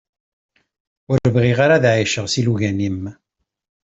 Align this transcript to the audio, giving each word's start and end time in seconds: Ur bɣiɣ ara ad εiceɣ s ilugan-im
Ur 1.11 1.19
bɣiɣ 1.35 1.57
ara 1.65 1.75
ad 1.77 1.85
εiceɣ 1.91 2.25
s 2.33 2.35
ilugan-im 2.39 3.01